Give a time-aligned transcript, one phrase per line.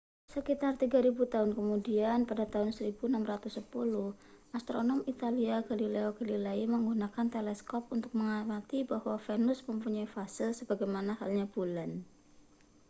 [0.33, 3.21] sekitar tiga ribu tahun kemudian pada tahun 1610
[4.57, 11.91] astronom italia galileo galilei menggunakan teleskop untuk mengamati bahwa venus mempunyai fase sebagaimana halnya bulan